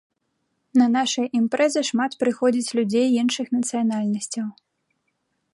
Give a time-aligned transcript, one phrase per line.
[0.81, 4.47] На нашыя імпрэзы шмат прыходзіць людзей іншых нацыянальнасцяў.